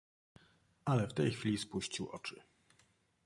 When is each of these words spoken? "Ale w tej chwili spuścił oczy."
"Ale 0.85 1.07
w 1.07 1.13
tej 1.13 1.31
chwili 1.31 1.57
spuścił 1.57 2.09
oczy." 2.09 2.41